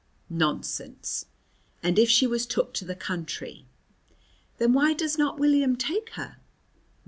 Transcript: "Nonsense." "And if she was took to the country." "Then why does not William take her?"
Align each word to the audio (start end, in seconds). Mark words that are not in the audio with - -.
"Nonsense." 0.31 1.27
"And 1.83 1.99
if 1.99 2.09
she 2.09 2.25
was 2.25 2.47
took 2.47 2.73
to 2.73 2.85
the 2.85 2.95
country." 2.95 3.67
"Then 4.57 4.73
why 4.73 4.93
does 4.93 5.15
not 5.19 5.37
William 5.37 5.75
take 5.75 6.09
her?" 6.13 6.37